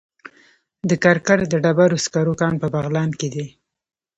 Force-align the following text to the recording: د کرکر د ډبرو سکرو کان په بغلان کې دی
د 0.89 0.91
کرکر 1.03 1.39
د 1.49 1.53
ډبرو 1.63 1.97
سکرو 2.05 2.33
کان 2.41 2.53
په 2.61 2.67
بغلان 2.75 3.09
کې 3.19 3.27
دی 3.33 3.45